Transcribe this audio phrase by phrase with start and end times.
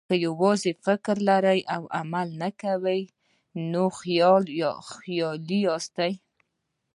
[0.07, 3.01] که یوازې فکر لرئ او عمل نه کوئ،
[3.71, 5.97] نو خیالي یاست.